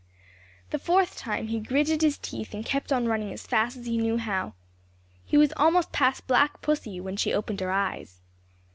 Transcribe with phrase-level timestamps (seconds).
[0.71, 3.99] The fourth time he gritted his teeth and kept on running as fast as he
[3.99, 4.55] knew how.
[5.27, 8.19] He was almost past Black Pussy when she opened her eyes.